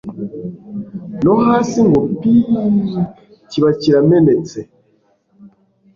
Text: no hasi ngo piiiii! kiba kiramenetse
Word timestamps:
no 1.23 1.33
hasi 1.45 1.79
ngo 1.87 2.01
piiiii! 2.19 3.01
kiba 3.49 3.69
kiramenetse 3.79 4.59